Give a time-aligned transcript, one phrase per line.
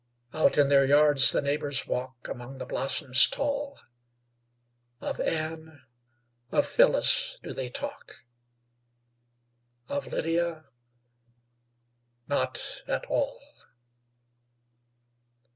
[0.33, 3.79] Out in their yards the neighbors walk, Among the blossoms tall;
[4.99, 5.83] Of Anne,
[6.51, 8.11] of Phyllis, do they talk,
[9.87, 10.65] Of Lydia
[12.27, 13.37] not at all.